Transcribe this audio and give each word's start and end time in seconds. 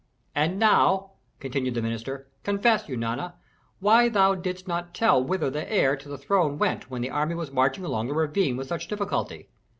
"And 0.33 0.57
now," 0.57 1.11
continued 1.39 1.75
the 1.75 1.81
minister, 1.83 2.25
"confess, 2.43 2.87
Eunana, 2.89 3.35
why 3.79 4.09
thou 4.09 4.33
didst 4.33 4.67
not 4.67 4.95
tell 4.95 5.23
whither 5.23 5.51
the 5.51 5.71
heir 5.71 5.95
to 5.95 6.09
the 6.09 6.17
throne 6.17 6.57
went 6.57 6.89
when 6.89 7.03
the 7.03 7.11
army 7.11 7.35
was 7.35 7.51
marching 7.51 7.85
along 7.85 8.07
the 8.07 8.15
ravine 8.15 8.57
with 8.57 8.69
such 8.69 8.87
difficulty. 8.87 9.49